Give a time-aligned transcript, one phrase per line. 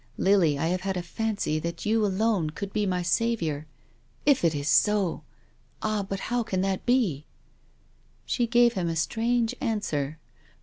[0.17, 3.67] Lily, I have had a fancy that you alone could be my saviour.
[4.25, 5.21] If it is so!
[5.83, 7.27] Ah, but how can that be?"
[8.25, 10.17] She gave him a strange answer.